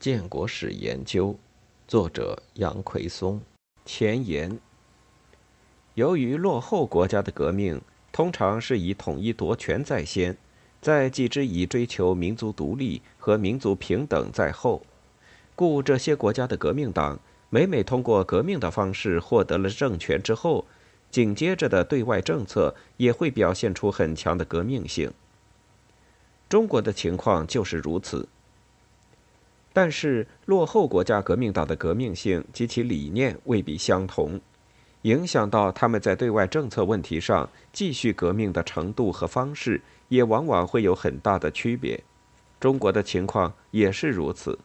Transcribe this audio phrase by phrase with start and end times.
[0.00, 1.36] 建国史研究，
[1.86, 3.38] 作者杨奎松。
[3.84, 4.58] 前言：
[5.92, 7.78] 由于落后国家的革命
[8.10, 10.34] 通常是以统一夺权在先，
[10.80, 14.82] 在继之以追求民族独立和民族平等在后，
[15.54, 17.20] 故这些国家的革命党
[17.50, 20.64] 每每通过革命的方式获得了政权之后，
[21.10, 25.12] 紧接着的对外政策也会表现出很强的革命性。
[26.48, 28.26] 中国的情况就是如此。
[29.72, 34.40] 但是，落后国家革命党的革命性及其理念未必相同，
[35.02, 42.02] 影响到他们在对外政策问题上继续革命的程度和方式，也往往会有很大的区别。
[42.58, 44.58] 中国的情况也是如此。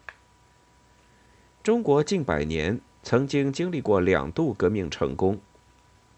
[1.62, 5.38] 中国近百年曾经经历过两度革命成功，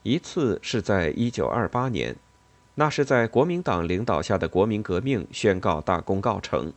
[0.02, 2.16] 一次是在一九二八年，
[2.74, 6.72] 那是在国民党领导下的国民革命宣告大功告成。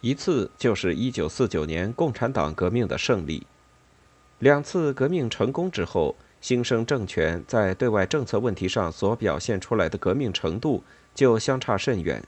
[0.00, 3.46] 一次就是一九四九年共产党革命的胜利，
[4.38, 12.22] 两次革命成功之后，新生政权在对外政策问题上所表现出来的革命程度就相差甚远。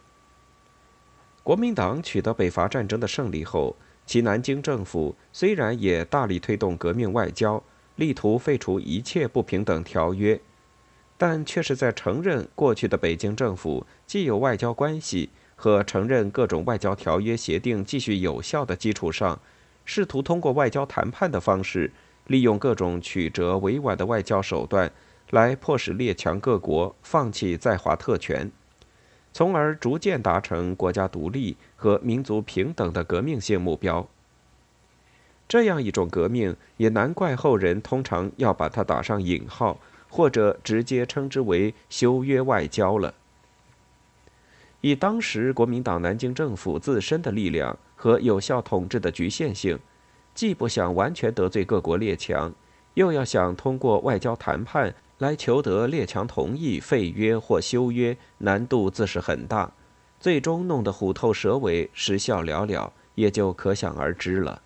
[1.43, 7.63] 国民党取得北伐战争的胜利后，其南京政府虽然也大力推动革命外交，
[7.97, 10.41] 力图废除一切不平等条约，
[11.17, 15.31] 但却是在承认过去的北京政府既有外交关系。
[15.61, 19.41] 和承认各种外交条约协定继续有效的基础上，
[19.85, 21.91] 试图通过外交谈判的方式，
[22.29, 24.89] 利用各种曲折委婉的外交手段，
[25.31, 28.53] 来迫使列强各国放弃在华特权，
[29.33, 34.09] 从而逐渐达成国家独立和民族平等的革命性目标。
[35.49, 43.13] 这样一种革命，也难怪后人通常要把它打上引号，或者直接称之为“修约外交”了。
[44.81, 49.79] 以当时国民党南京政府自身的力量和有效统治的局限性，
[50.35, 52.55] 既不想完全得罪各国列强，
[52.95, 59.73] 又要想通过外交谈判来求得列强同意废约或修约，难度自是很大，
[60.21, 64.63] 最终弄得虎头蛇尾，时效寥寥，也就可想而知了。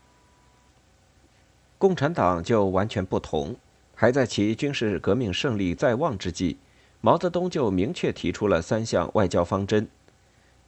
[1.78, 3.56] 共产党就完全不同，
[3.94, 6.58] 还在其军事革命胜利在望之际，
[7.00, 9.88] 毛泽东就明确提出了三项外交方针。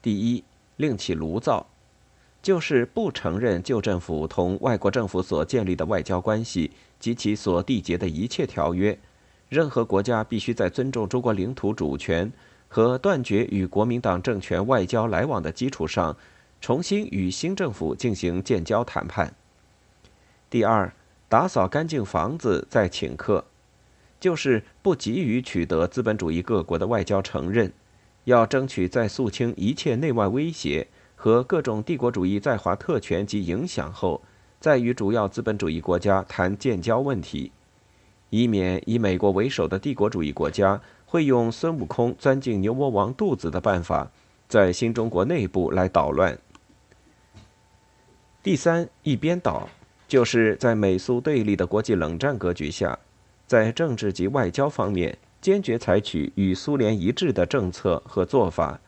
[0.04, 0.44] 第一，
[0.76, 1.66] 另起炉灶，
[2.42, 8.98] 就是不承认旧政府同外国政府所建立的外交关系及其所缔结的一切条约。
[9.48, 12.30] 任何国家必须在尊重中国领土主权
[12.68, 16.14] 和断绝与国民党政权外交来往的基础上，
[16.60, 19.34] 重新与新政府进行建交谈判。
[20.50, 20.92] 第二，
[21.30, 23.42] 打扫干净房子再请客，
[24.20, 27.72] 就是不急于取得资本主义各国的外交承认。
[28.24, 34.22] 要争取在肃清一切内外威胁和各种帝国主义在华特权及影响后，
[34.60, 37.52] 再与主要资本主义国家谈建交问题，
[38.30, 44.10] 以免以美国为首的帝国主义国家会用孙悟空钻进牛魔王肚子的办法，
[44.48, 46.38] 在新中国内部来捣乱。
[48.42, 49.68] 第三，一边倒，
[50.08, 52.98] 就是在美苏对立的国际冷战格局下，
[53.46, 55.16] 在政治及外交方面。
[55.44, 58.80] 坚决采取与苏联一致的政策和做法，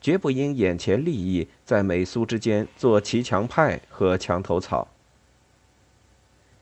[0.00, 4.86] 绝不因眼前利益在美苏之间做骑墙派和墙头草。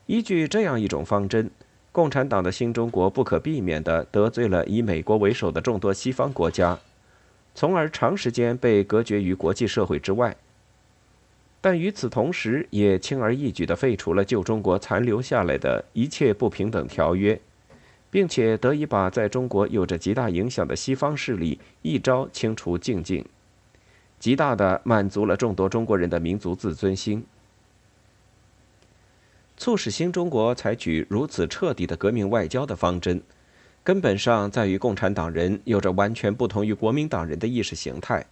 [0.07, 1.51] 依据这样一种方针，
[1.93, 6.79] 共产党的新中国不可避免地得罪了以美国为首的众多西方国家，
[7.55, 10.35] 从而长时间被隔绝于国际社会之外。
[11.61, 17.39] 但与此同时，也轻而易举地废除了旧中国残留下来的一切不平等条约。
[18.15, 23.27] 并且得以把在中国有着极大影响的西方势力一招清除净尽，
[24.21, 27.27] 极大的满足了众多中国人的民族自尊心。
[29.57, 33.21] 促使新中国采取如此彻底的革命外交的方针，
[33.83, 38.25] 根本上在于共产党人有着完全不同于国民党人的意识形态。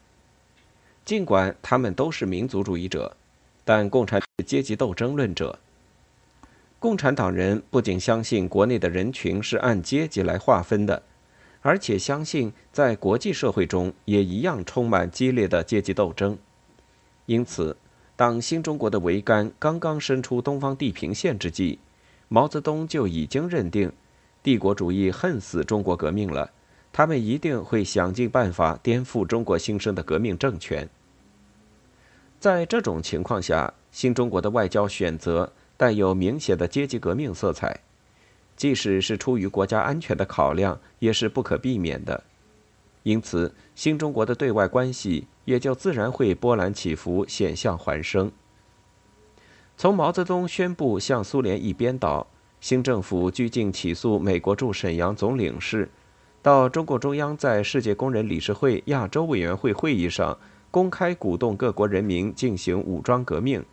[1.04, 3.16] 尽管他们都是民族主义者，
[3.64, 5.58] 但共产阶级斗争论者。
[6.82, 11.00] 共产党人不仅相信国内的人群是按阶级来划分的，
[11.60, 16.36] 而且相信在国际社会中也一样充满激烈的阶级斗争。
[17.26, 17.76] 因此，
[18.16, 21.78] 当新中国的桅杆刚刚伸出东方地平线之际，
[22.26, 23.92] 毛泽东就已经认定，
[24.42, 26.50] 帝国主义恨死中国革命了，
[26.92, 30.88] 他们一定会想尽办法颠覆中国新生的革命政权。
[32.40, 35.52] 在这种情况下，新中国的外交选择。
[35.82, 37.80] 带有明显的阶级革命色彩，
[38.56, 42.22] 即使是出于国家安全的考量，也是不可避免的。
[43.02, 48.30] 因此，新中国的对外关系也就自然会波澜起伏、险象环生。
[49.76, 52.28] 从毛泽东宣布向苏联一边倒，
[52.60, 55.90] 新政府拘禁起诉美国驻沈阳总领事，
[56.40, 60.38] 到中共中央在世界工人理事会亚洲委员会会议上
[60.70, 63.64] 公开鼓动各国人民进行武装革命，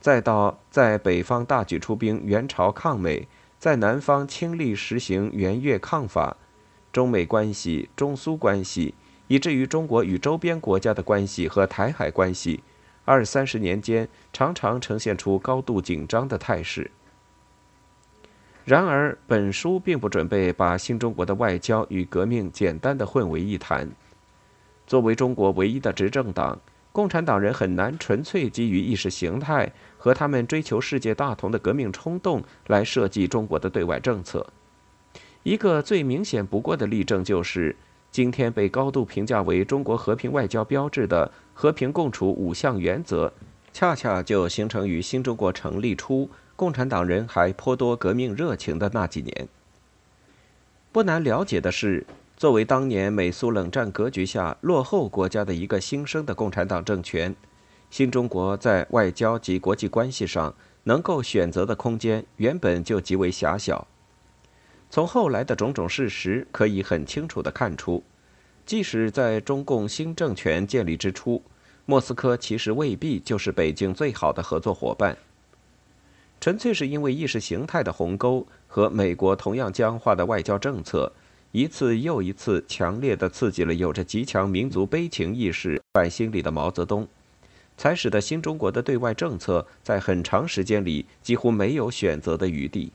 [0.00, 6.36] 再到在北方大举出兵援朝抗美，在南方倾力实行援越抗法，
[6.90, 8.94] 中美关系、中苏关系，
[9.28, 12.62] 以至于中国与周边国家的关系和台海关系。
[13.04, 16.90] 二三十年间，常常呈现出高度紧张的态势。
[18.64, 23.90] 然而，本书并不准备把新中国的外交与革命简单的混为一谈。
[24.86, 26.58] 作为中国唯一的执政党，
[26.92, 34.46] 共产党人很难纯粹基于意识形态和他们追求世界大同的革命冲动来设计中国的对外政策。
[35.42, 37.76] 一个最明显不过的例证就是。
[38.12, 43.32] 今天被高度评价为中国和平外交标志的和平共处五项原则，
[43.72, 49.48] 恰恰就形成于新中国成立初，共产党人还颇多革命热情的那几年。
[50.90, 52.04] 不难了解的是，
[52.36, 57.36] 作为当年美苏冷战格局下落后国家的一个新生的共产党政权，
[57.90, 60.54] 新中国在外交及国际关系上
[60.84, 63.86] 能够选择的空间原本就极为狭小。
[64.88, 68.02] 从后来的种种事实可以很清楚地看出，
[68.64, 71.42] 即使在中共新政权建立之初，
[71.84, 75.16] 莫斯科其实未必就是北京最好的合作伙伴。
[76.40, 81.12] 纯粹是因为意识形态的鸿沟和美国同样僵化的外交政策，
[81.52, 87.06] 一次又一次强烈地刺激了有着极强民族悲情意识反心理的毛泽东，
[87.80, 92.92] 才使得新中国的对外政策在很长时间里几乎没有选择的余地。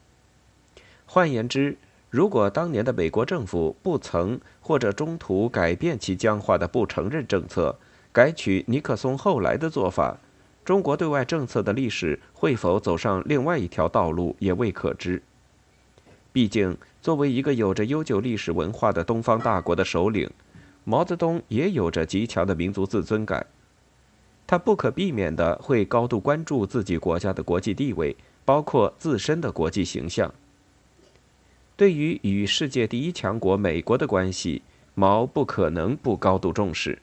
[1.08, 1.76] 换言之，
[2.12, 7.76] 如果当年的美国政府不曾或者中途改变其僵化的不承认政策，
[8.14, 10.20] 改取尼克松后来的做法，
[10.64, 15.20] 中国对外政策的历史会否走上另外一条道路也未可知。
[16.31, 20.30] 毕竟，作为一个有着悠久历史文化的东方大国的首领，
[20.84, 23.48] 毛泽东也有着极强的民族自尊感，
[24.47, 30.33] 他不可避免地会高度关注自己国家的国际地位，包括自身的国际形象。
[31.75, 34.62] 对于与世界第一强国美国的关系，
[34.94, 37.00] 毛不可能不高度重视。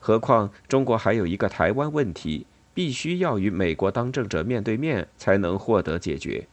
[0.00, 6.46] 何况中国还有一个台湾问题，必须要与美国当政者面对面才能获得解决。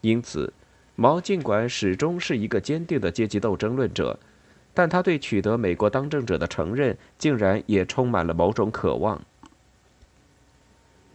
[0.00, 0.52] 因此，
[0.96, 4.18] 毛尽管始终是一个坚定的阶级斗争论者，
[4.74, 9.22] 但他对取得美国当政者的承认，竟然也充满了某种渴望。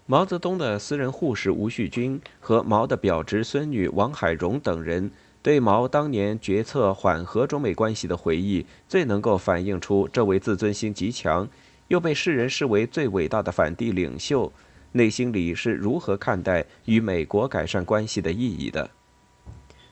[0.10, 5.12] 毛泽东的私人护士吴旭君和毛的表侄孙女王海荣等人。
[5.44, 11.48] 对毛当年决策缓和中美关系的回忆，最能够反映出这位自尊心极强，
[11.90, 14.52] 又被世人视为最伟大的反帝领袖，
[14.94, 18.90] 内心里是如何看待与美国改善关系的意义的。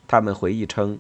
[0.08, 0.98] 他们回忆称，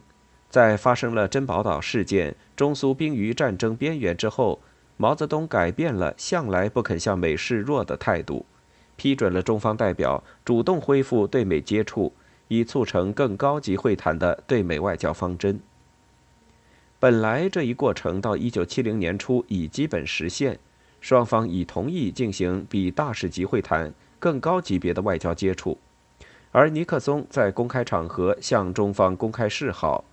[0.49, 4.61] 在发生了珍宝岛事件、中苏濒于战争边缘之后，
[4.97, 8.45] 毛泽东改变了向来不肯向美示弱的态度，
[8.95, 12.13] 批准了中方代表主动恢复对美接触。
[12.47, 15.59] 以促成更高级会谈的对美外交方针。
[16.99, 20.59] 本来这一过程到一九七零年初已基本实现，
[21.01, 25.77] 双方已同意进行比大使级会谈更高级别的外交接触，
[26.51, 30.05] 而尼克松在公开场合向中方公开示好，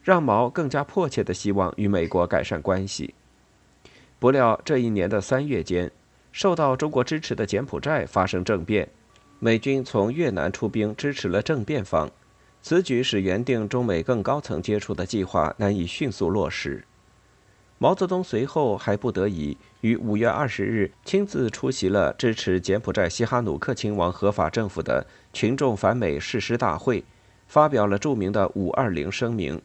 [0.00, 3.14] 让毛更加迫切地希望与美国改善关系。
[4.20, 5.90] 不料这一年的三月间，
[6.34, 8.88] 受到中国支持的柬埔寨发生政变。
[9.38, 12.10] 美军从越南出兵支持了政变方，
[12.60, 16.84] 此举使原定中美更高层接触的计划难以迅速落实。
[17.78, 27.04] 毛泽东随后还不得已于五月二十日亲自出席了支持柬埔寨西哈努克亲王合法政府的群众反美誓师大会，
[27.46, 29.62] 发表了著名的“五二零”声明。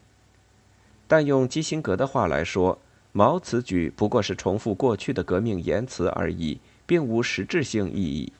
[1.07, 2.77] 但用基辛格的话来说，
[3.11, 8.31] 毛此举不过是重复过去的革命言辞而已，并无实质性意义。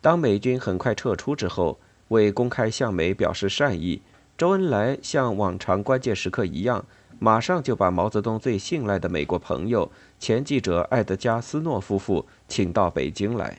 [0.00, 4.00] 当美军很快撤出之后，为公开向美表示善意，
[4.36, 6.84] 周恩来像往常关键时刻一样，
[7.18, 13.58] 马上就把毛泽东最信赖的美国朋友前记者艾德加·斯诺夫妇请到北京来。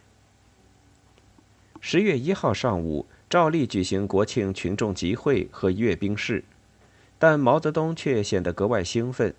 [1.82, 6.46] 十月一号上午，照例举行国庆群众集会和阅兵式，
[7.18, 9.36] 但毛泽东却显得格外兴奋。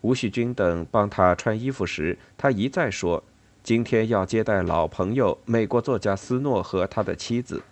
[0.00, 3.22] 吴旭君等帮他穿衣服时，他一再说。
[3.64, 7.62] 今天要接待老朋友美国作家斯诺和他的妻子。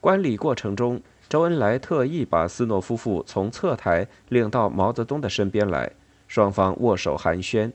[0.00, 5.92] 观礼过程中，周恩来特意把斯诺夫妇从侧台领到毛泽东的身边来，
[6.26, 7.70] 双方握手寒暄，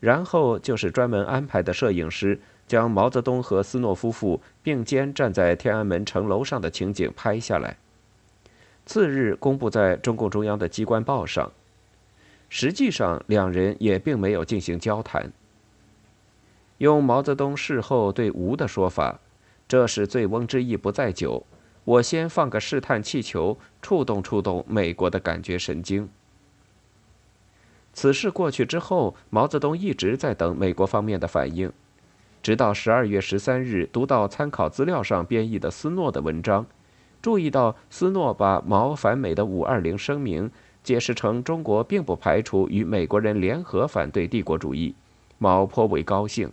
[0.00, 7.76] 然后就是专门安排的摄影师将毛泽东和斯诺夫妇并肩站在天安门城楼上的情景拍下来。
[8.86, 11.52] 次日公布在中共中央的机关报上。
[12.48, 15.32] 实际上，两人也并没有进行交谈。
[16.78, 19.18] 用毛泽东事后对吴的说法
[19.66, 21.44] ：“这是醉翁之意不在酒，
[21.84, 26.08] 我先放个试探气球，触动触动美国的感觉神经。”
[27.92, 31.72] 此事过去之后，毛泽东一直在等美国方面的反应，
[32.42, 36.66] 直到十二月十三日读到参考资料上编译的斯诺的文章，
[37.22, 40.50] 注意到斯诺把毛反美的五二零声明
[40.86, 44.94] 解释成中国并不排除与美国人联合反对帝国主义，
[45.38, 46.52] 毛颇为高兴。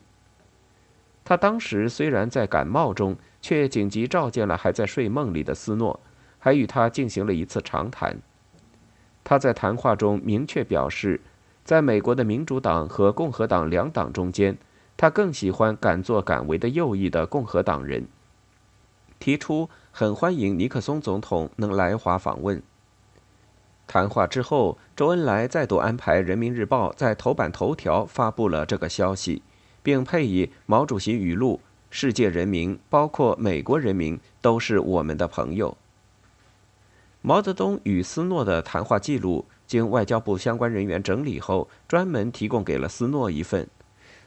[1.23, 5.99] 他当时虽然在感冒中，却紧急召见了还在睡梦里的斯诺，
[6.39, 8.17] 还与他进行了一次长谈。
[9.23, 11.21] 他在谈话中明确表示。
[11.65, 14.57] 在美国的民主党和共和党两党中间，
[14.97, 18.05] 他更喜欢敢作敢为的右翼的共和党人。
[19.17, 22.61] 提出很欢迎尼克松总统能来华访问。
[23.87, 29.41] 谈话之后，周恩来再度安排《人民日报》在头版头条发布了这个消息，
[29.81, 31.59] 并配以毛主席语录
[31.91, 35.77] ：“世界人民，包括美国人民，都是我们的朋友。”
[37.21, 39.45] 毛泽东与斯诺的谈话记录。
[39.65, 43.67] 经外交部相关人员整理后，专门提供给了斯诺一份，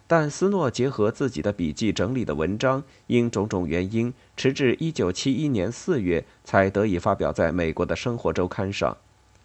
[0.06, 8.96] 但斯诺结合自己的笔记整理的文章，因种种原因，迟至1971年4月才得以发表在美国的生活周刊上，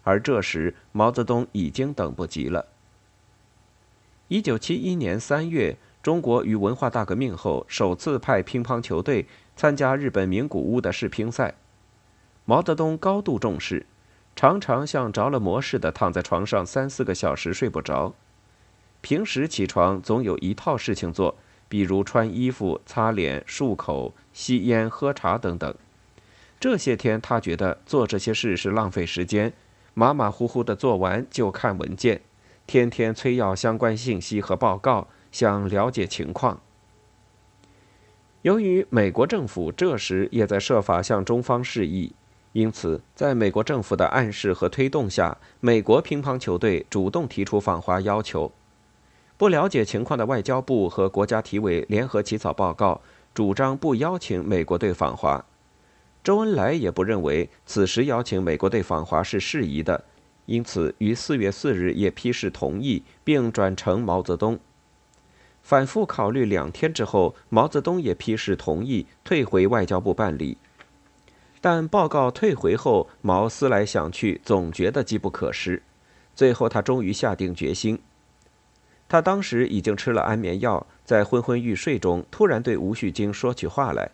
[0.02, 2.66] 而这时毛泽东已经等不及了。
[4.28, 11.54] 1971年3月，中国于文化大革命后首次派乒乓球队参加日本名古屋的世乒赛，
[12.44, 13.86] 毛泽东高度重视。
[14.34, 18.14] 常常像着了魔似的躺在床上三四个小时睡不着。
[19.02, 21.36] 平时起床总有一套事情做，
[21.68, 25.74] 比如穿衣服、擦脸、漱口、吸烟、喝茶等等。
[26.58, 29.52] 这些天他觉得做这些事是浪费时间，
[29.94, 32.20] 马马虎虎的做完就看文件，
[32.66, 36.60] 天天催要相关信息和报告，想了解情况。
[38.42, 42.12] 由于美国政府这时也在设法向中方示意。
[42.52, 48.52] 因此，在美国政府的暗示和推动下，美国乒乓球队主动提出访华要求。
[49.38, 53.00] 不了解情况的外交部和国家体委联合起草报告，
[53.32, 55.42] 主张不邀请美国队访华。
[56.24, 60.04] 周恩来也不认为此时邀请美国队访华是适宜的，
[60.46, 64.58] 因此于四月四日也批示同意，并转呈毛泽东。
[65.62, 70.58] 反复考虑两天之后，毛泽东也批示同意，退回外交部办理。
[71.60, 75.82] 但报告退回后，毛思来想去，总觉得机不可失。
[76.34, 78.00] 最后，他终于下定决心。
[79.08, 84.10] 他当时已经吃了安眠药，在昏昏欲睡中，突然对吴旭京说起话来，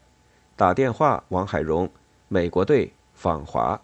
[0.56, 1.88] 打电话：“王海荣，
[2.28, 3.80] 美国队访华。”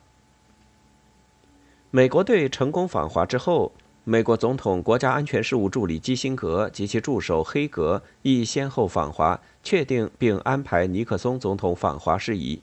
[1.90, 3.72] 美国队成功访华之后，
[4.02, 12.60] 美国总统国家安全事务助理基辛格及其助手黑格亦先后访华，确定并安排尼克松总统访华事宜。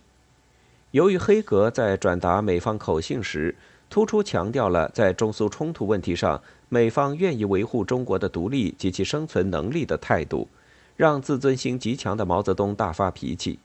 [0.91, 3.55] 由于黑格在转达美方口信时，
[3.89, 10.47] 突出强调了在中苏冲突问题上美方愿意维护中国的独立及其生存能力的态度，
[10.97, 13.59] 让自尊心极强的毛泽东大发脾气。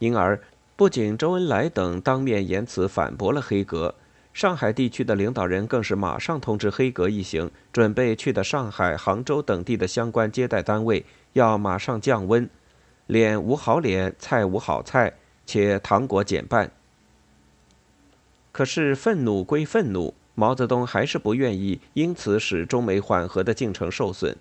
[0.00, 0.40] 因而，
[0.78, 3.96] 不仅周恩来等当面言辞反驳了黑格，
[4.32, 12.48] 上海地区的领导人更是马上通知黑格一行准备去的上海、杭州等地的相关接待单位，要马上降温，
[13.08, 15.14] 脸无好脸，菜无好菜。
[15.44, 16.70] 且糖果减半。
[18.52, 24.36] 可是愤怒归愤怒，毛泽东还是不愿意因此使中美缓和的进程受损，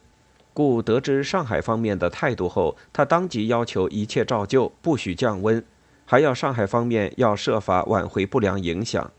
[0.53, 5.63] 故得知上海方面的态度后，他当即要求一切照旧，不许降温，
[6.07, 9.11] 还要上海方面要设法挽回不良影响。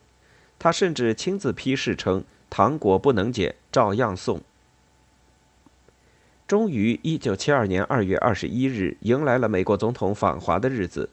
[0.59, 4.41] 他甚至亲自批示称：“糖果不能减，照样送。”
[6.49, 11.11] 终于，一九七二年二月二十一日，迎来了美国总统访华的日子。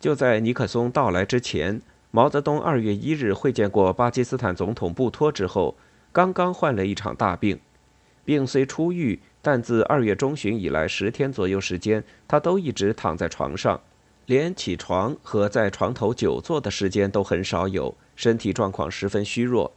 [0.00, 5.76] 就在尼克松到来之前，毛泽东二月一日会见过巴基斯坦总统布托之后，
[6.12, 7.60] 刚刚患了一场大病。
[8.24, 13.80] 病虽初愈，但自二月中旬以来十天左右时间，他都一直躺在床上，
[14.28, 19.72] 连起床和在床头久坐的时间都很少有，身体状况十分虚弱。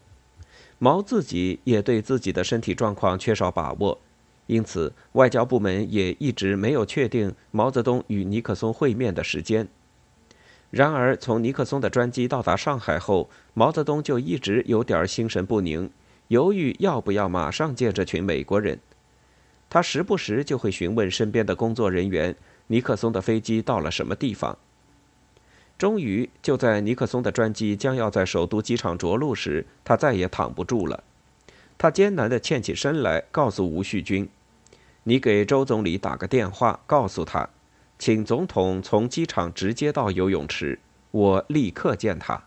[0.77, 3.97] 毛自己也对自己的身体状况缺少把握，
[4.47, 9.65] 因此外交部门也一直没有确定毛泽东与尼克松会面的时间。
[10.69, 15.89] 然而，从尼克松的专机到达上海后，毛泽东就一直有点心神不宁，
[16.27, 18.77] 犹豫要不要马上见这群美国人。
[19.69, 22.35] 他时不时就会询问身边的工作人员：
[22.71, 24.57] 尼克松的飞机到了什么地方？
[25.77, 31.03] 终于，就在尼克松的专机将要在首都机场着陆时，他再也躺不住了。
[31.77, 34.29] 他艰难地欠起身来，告诉吴旭军
[35.03, 37.49] ：“你给周总理打个电话，告诉他，
[37.99, 40.79] 请总统从机场直接到游泳池，
[41.11, 42.41] 我立刻见他。”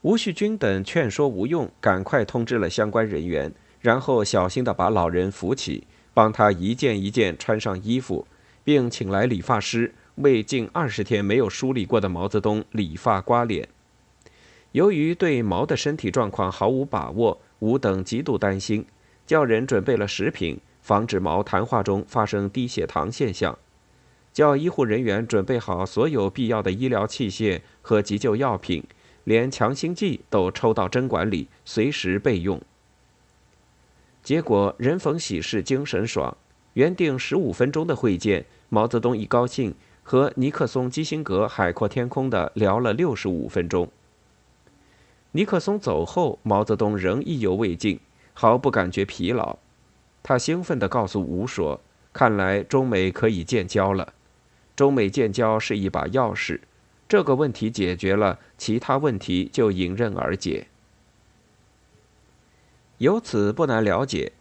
[0.00, 3.52] 吴旭军等劝说无用，赶快通知了相关人员。
[3.82, 8.26] 然后小心地把老人扶起，帮他一件一件穿上衣服，
[8.66, 13.68] 并请来理发师为近二十天没有梳理过的毛泽东理发刮脸。
[14.72, 18.84] 由于对毛的身体状况毫无把握，吴等极度担心，
[19.24, 23.56] 叫人准备了食品，防止毛谈话中发生低血糖现象；
[24.32, 28.82] 叫医护人员准备好所有必要的医疗器械和急救药品，
[29.22, 32.60] 连强心剂都抽到针管里，随时备用。
[34.24, 36.36] 结果人逢喜事精神爽，
[36.72, 43.88] 原定十五分钟的会见，毛泽东一高兴，和尼克松、基辛格海阔天空的聊了六十五分钟。
[45.32, 48.00] 尼克松走后，毛泽东仍意犹未尽，
[48.34, 49.58] 毫不感觉疲劳。
[50.22, 51.80] 他兴奋地告诉吴说
[52.12, 54.14] ：“看来中美可以建交了。
[54.74, 56.60] 中美建交是一把钥匙，
[57.08, 60.66] 这个问题解决了，其他问题就迎刃而解。”
[62.98, 64.32] 由此不难了解，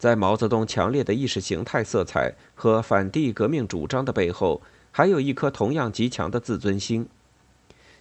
[0.00, 7.06] 在毛泽东强烈的意识形态色彩和反帝革命主张的背后，还有一颗同样极强的自尊心。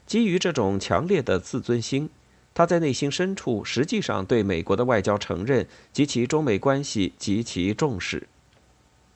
[0.08, 2.10] 基于这种强烈的自尊心，
[2.54, 8.30] 他在内心深处实际上对美国的外交承认及其中美关系极其重视，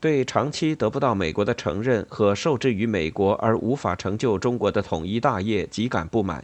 [0.02, 6.44] 对长期得不到美国的承认和受制于美国而无法成就中国的统一大业极感不满。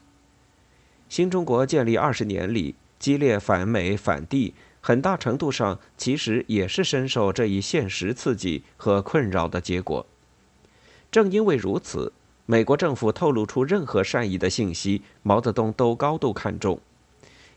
[1.10, 2.75] 新中国建立二十年里。
[3.00, 10.05] 激烈反美反帝，很大程度上其实也是深受这一现实刺激和困扰的结果。
[11.12, 12.13] 正因为如此，
[12.45, 16.79] 美国政府透露出任何善意的信息，毛泽东都高度看重。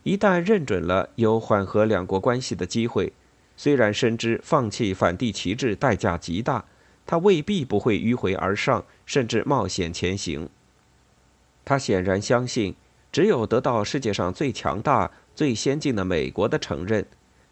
[0.03, 3.13] 一旦认准了有缓和两国关系的机会，
[3.57, 6.65] 虽然深知放弃反帝旗帜代价极大，
[7.07, 10.49] 他未必不会迂回而上，甚至冒险前行。
[11.65, 12.75] 他显然相信，
[13.13, 15.13] 只有得到世界上最强大。
[15.35, 17.07] 最先进的美国的承认，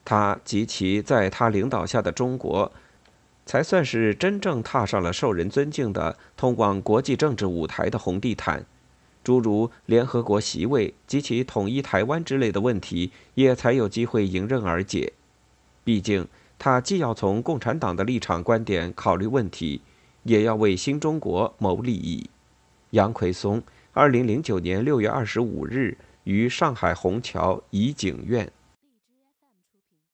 [0.05, 2.71] 他及其在他领导下的中国，
[3.47, 8.65] 才算是真正踏上了受人尊敬的通往国际政治舞台的红地毯。
[9.23, 15.13] 诸如联合国席位及其统一台湾之类的问题，也才有机会迎刃而解。
[15.85, 16.27] 毕竟，
[16.59, 19.83] 他既要从共产党的立场观点考虑问题，
[20.23, 22.31] 也要为新中国谋利益。
[22.91, 23.63] 杨奎松，
[23.93, 25.97] 二零零九年六月二十五日。
[26.25, 28.51] 于上海虹桥怡景苑。